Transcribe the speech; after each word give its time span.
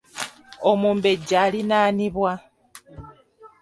Omubejja 0.71 1.37
aliraanibwa. 1.45 2.31